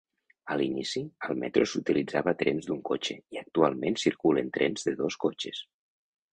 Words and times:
A 0.53 0.55
l'inici, 0.61 1.03
al 1.27 1.37
metro 1.43 1.67
s'utilitzava 1.73 2.33
trens 2.41 2.69
d'un 2.71 2.81
cotxe 2.91 3.19
i 3.37 3.43
actualment 3.45 4.01
circulen 4.07 4.53
trens 4.59 4.89
de 4.91 4.99
dos 5.07 5.23
cotxes. 5.27 5.65